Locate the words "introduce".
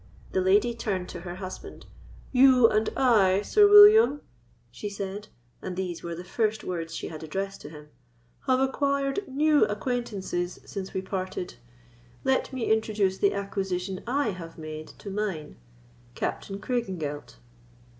12.71-13.19